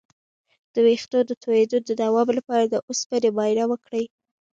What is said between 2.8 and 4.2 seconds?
اوسپنې معاینه وکړئ